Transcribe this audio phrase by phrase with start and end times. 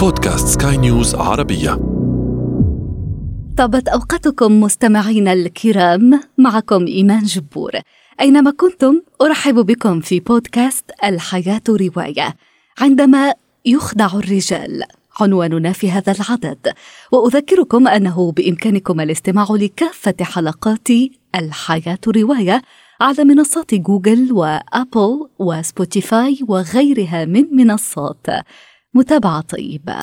[0.00, 1.70] بودكاست سكاي نيوز عربية.
[3.56, 7.70] طابت أوقاتكم مستمعينا الكرام معكم إيمان جبور.
[8.20, 12.36] أينما كنتم أرحب بكم في بودكاست الحياة رواية.
[12.80, 13.34] عندما
[13.66, 14.82] يخدع الرجال
[15.20, 16.72] عنواننا في هذا العدد.
[17.12, 20.88] وأذكركم أنه بإمكانكم الاستماع لكافة حلقات
[21.34, 22.62] الحياة رواية
[23.00, 28.26] على منصات جوجل وأبل وسبوتيفاي وغيرها من منصات.
[28.94, 29.94] متابعة طيبة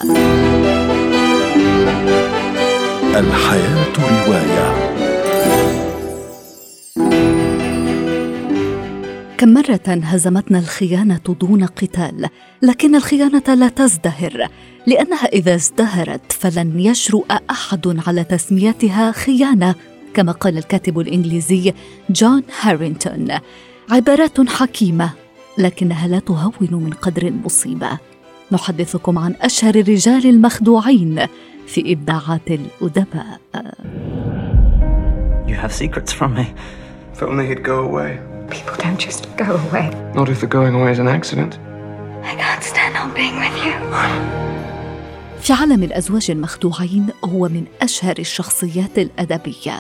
[3.16, 4.88] الحياة رواية
[9.38, 12.30] كم مرة هزمتنا الخيانة دون قتال،
[12.62, 14.48] لكن الخيانة لا تزدهر،
[14.88, 19.76] لأنها إذا ازدهرت فلن يجرؤ أحد على تسميتها خيانة،
[20.14, 21.74] كما قال الكاتب الإنجليزي
[22.10, 23.28] جون هارينتون.
[23.90, 25.10] عبارات حكيمة،
[25.58, 28.00] لكنها لا تهون من قدر المصيبة.
[28.52, 31.26] نحدثكم عن أشهر الرجال المخدوعين
[31.68, 33.40] في إبداعات الأدباء.
[35.48, 36.46] You have secrets from me.
[37.14, 38.20] If only he'd go away.
[38.50, 39.86] People don't just go away.
[40.14, 41.60] Not if the going away is an accident.
[42.32, 43.76] I can't stand on being with you.
[45.42, 49.80] في عالم الأزواج المخدوعين هو من أشهر الشخصيات الأدبية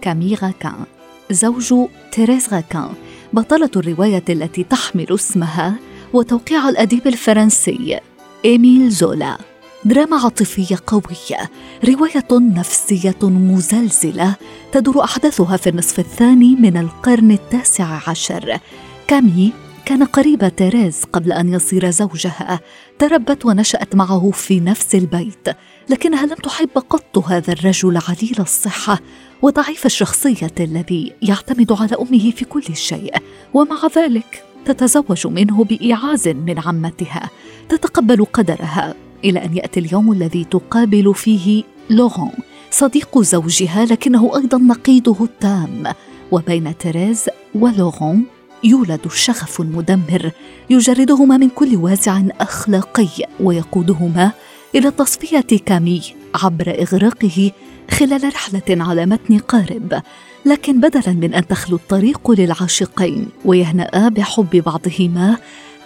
[0.00, 0.84] كامي غاكان
[1.30, 1.74] زوج
[2.12, 2.88] تيريز راكان
[3.32, 5.74] بطلة الرواية التي تحمل اسمها
[6.16, 8.00] وتوقيع الأديب الفرنسي
[8.44, 9.38] إيميل زولا.
[9.84, 11.50] دراما عاطفية قوية
[11.84, 14.34] رواية نفسية مزلزلة
[14.72, 18.58] تدور أحداثها في النصف الثاني من القرن التاسع عشر.
[19.06, 19.52] كامي
[19.84, 22.60] كان قريب تيريز قبل أن يصير زوجها.
[22.98, 25.48] تربت ونشأت معه في نفس البيت
[25.88, 29.00] لكنها لم تحب قط هذا الرجل عليل الصحة.
[29.42, 33.14] وضعيف الشخصية الذي يعتمد على أمه في كل شيء
[33.54, 37.30] ومع ذلك تتزوج منه بإيعاز من عمتها
[37.68, 42.32] تتقبل قدرها إلى أن يأتي اليوم الذي تقابل فيه لورون
[42.70, 45.92] صديق زوجها لكنه أيضا نقيضه التام
[46.32, 48.24] وبين تيريز ولورون
[48.64, 50.30] يولد شغف مدمر
[50.70, 53.08] يجردهما من كل وازع أخلاقي
[53.40, 54.32] ويقودهما
[54.74, 56.02] إلى تصفية كامي
[56.34, 57.52] عبر إغراقه
[57.90, 60.02] خلال رحلة على متن قارب
[60.46, 65.36] لكن بدلا من أن تخلو الطريق للعاشقين ويهنأ بحب بعضهما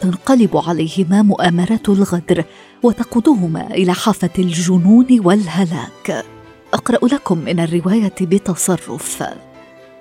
[0.00, 2.44] تنقلب عليهما مؤامرة الغدر
[2.82, 6.24] وتقودهما إلى حافة الجنون والهلاك.
[6.74, 9.24] أقرأ لكم من الرواية بتصرف.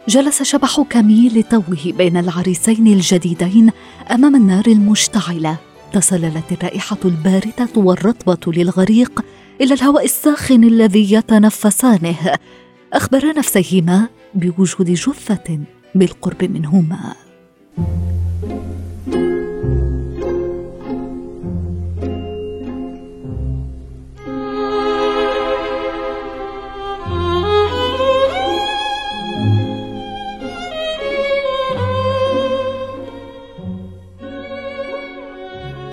[0.07, 3.71] جلس شبح كامي لتوه بين العريسين الجديدين
[4.11, 5.57] أمام النار المشتعلة
[5.93, 9.21] تسللت الرائحة الباردة والرطبة للغريق
[9.61, 12.35] إلى الهواء الساخن الذي يتنفسانه.
[12.93, 15.59] اخبرا نفسيهما بوجود جثة
[15.95, 17.15] بالقرب منهما.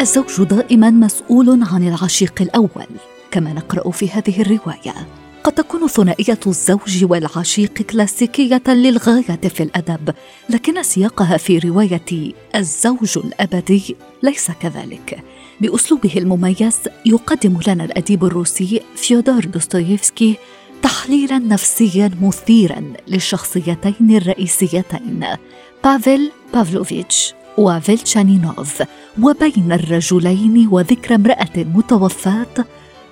[0.00, 2.86] الزوج دائما مسؤول عن العشيق الأول.
[3.30, 4.94] كما نقرأ في هذه الرواية.
[5.44, 10.14] قد تكون ثنائية الزوج والعشيق كلاسيكية للغاية في الأدب
[10.50, 15.22] لكن سياقها في رواية الزوج الأبدي ليس كذلك.
[15.60, 20.36] بأسلوبه المميز يقدم لنا الأديب الروسي فيودور دوستويفسكي
[20.82, 25.24] تحليلا نفسيا مثيرا للشخصيتين الرئيسيتين
[25.84, 28.82] بافيل بافلوفيتش وفيلتشانينوف
[29.22, 32.64] وبين الرجلين وذكرى امرأة متوفاة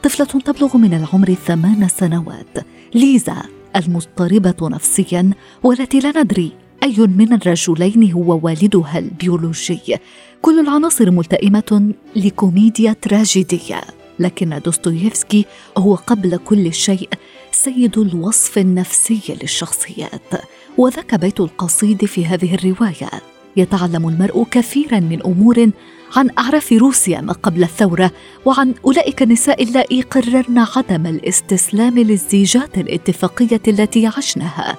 [0.04, 2.66] طفلة تبلغ من العمر ثمان سنوات.
[2.94, 3.42] ليزا
[3.76, 5.30] المضطربة نفسيا
[5.62, 9.96] والتي لا ندري أي من الرجلين هو والدها البيولوجي.
[10.42, 13.80] كل العناصر ملتئمة لكوميديا تراجيدية.
[14.18, 15.44] لكن دوستويفسكي
[15.78, 17.08] هو قبل كل شيء
[17.52, 20.32] سيد الوصف النفسي للشخصيات.
[20.78, 23.33] وذاك بيت القصيد في هذه الرواية.
[23.56, 25.70] يتعلم المرء كثيرا من أمور
[26.16, 28.10] عن أعراف روسيا ما قبل الثورة
[28.44, 34.78] وعن أولئك النساء اللائي قررن عدم الاستسلام للزيجات الاتفاقية التي عشناها.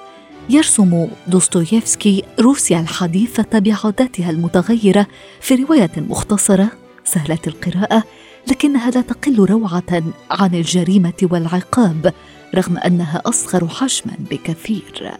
[0.50, 5.08] يرسم دوستويفسكي روسيا الحديثة بعاداتها المتغيرة
[5.42, 6.72] في رواية مختصرة
[7.04, 8.04] سهلة القراءة
[8.48, 12.14] لكنها لا تقل روعة عن الجريمة والعقاب
[12.56, 15.12] رغم أنها أصغر حجما بكثير.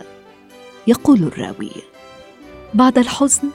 [0.88, 1.72] يقول الراوي
[2.76, 3.50] بعد الحزن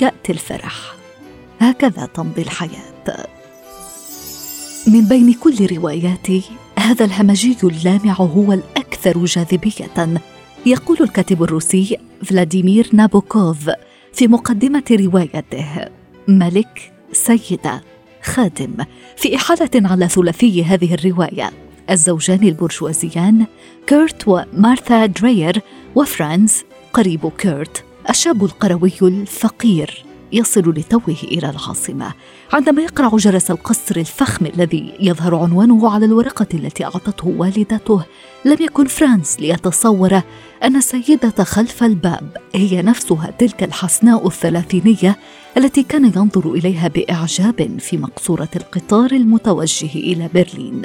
[0.00, 0.94] يأتي الفرح.
[1.60, 3.26] هكذا تمضي الحياة.
[4.86, 6.42] من بين كل رواياتي
[6.78, 10.20] هذا الهمجي اللامع هو الأكثر جاذبية.
[10.66, 13.70] يقول الكاتب الروسي فلاديمير نابوكوف
[14.12, 15.88] في مقدمة روايته
[16.28, 17.82] ملك سيده
[18.22, 18.76] خادم.
[19.16, 21.50] في إحالة على ثلاثي هذه الرواية
[21.90, 23.46] الزوجان البرجوازيان
[23.86, 25.62] كيرت ومارثا درير
[25.94, 26.62] وفرانز
[26.92, 27.87] قريب كيرت.
[28.10, 32.12] الشاب القروي الفقير يصل لتوه إلى العاصمة.
[32.52, 38.04] عندما يقرع جرس القصر الفخم الذي يظهر عنوانه على الورقة التي أعطته والدته
[38.44, 40.20] لم يكن فرانز ليتصور
[40.64, 45.16] أن السيده خلف الباب هي نفسها تلك الحسناء الثلاثينية
[45.56, 50.82] التي كان ينظر إليها بإعجاب في مقصورة القطار المتوجه إلى برلين.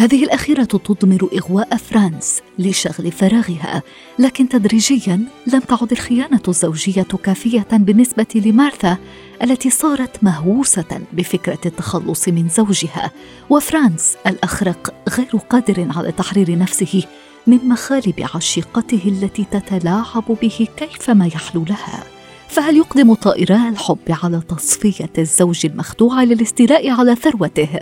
[0.00, 3.82] هذه الأخيرة تضمر إغواء فرانس لشغل فراغها
[4.18, 8.96] لكن تدريجيا لم تعد الخيانة الزوجية كافية بالنسبة لمارثا
[9.42, 13.10] التي صارت مهووسة بفكرة التخلص من زوجها
[13.50, 17.04] وفرانس الأخرق غير قادر على تحرير نفسه
[17.46, 22.04] من مخالب عشيقته التي تتلاعب به كيفما يحلو لها.
[22.48, 27.80] فهل يقدم طائرا الحب على تصفية الزوج المخدوع للاستيلاء على ثروته؟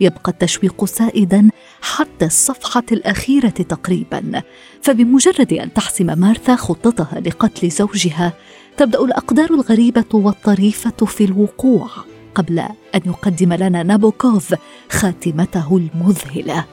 [0.00, 1.50] يبقى التشويق سائدا
[1.80, 4.42] حتى الصفحة الأخيرة تقريبا.
[4.82, 8.32] فبمجرد أن تحسم مارثا خطتها لقتل زوجها
[8.76, 11.88] تبدأ الأقدار الغريبة والطريفة في الوقوع
[12.34, 12.58] قبل
[12.94, 14.54] أن يقدم لنا نابوكوف
[14.90, 16.64] خاتمته المذهلة.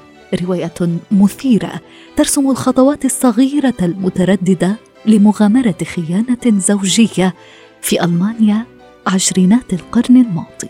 [0.42, 0.74] رواية
[1.12, 1.82] مثيرة
[2.18, 7.34] ترسم الخطوات الصغيرة المترددة لمغامرة خيانة زوجية
[7.82, 8.66] في ألمانيا
[9.08, 10.70] عشرينات القرن الماضي.